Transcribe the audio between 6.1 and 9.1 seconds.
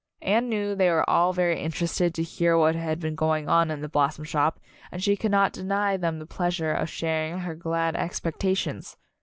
the pleasure of sharing her glad ex pectations.